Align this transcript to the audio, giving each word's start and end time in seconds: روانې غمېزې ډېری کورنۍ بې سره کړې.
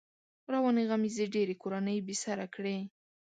روانې 0.53 0.83
غمېزې 0.89 1.25
ډېری 1.33 1.55
کورنۍ 1.61 1.97
بې 2.07 2.15
سره 2.23 2.45
کړې. 2.55 2.77